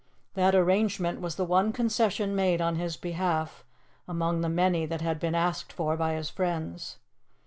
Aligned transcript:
That 0.33 0.55
arrangement 0.55 1.21
was 1.21 1.35
the 1.35 1.45
one 1.45 1.71
concession 1.71 2.35
made 2.35 2.59
on 2.59 2.75
his 2.77 2.97
behalf 2.97 3.63
among 4.07 4.41
the 4.41 4.49
many 4.49 4.87
that 4.87 5.01
had 5.01 5.19
been 5.19 5.35
asked 5.35 5.71
for 5.71 5.95
by 5.95 6.15
his 6.15 6.31
friends. 6.31 6.97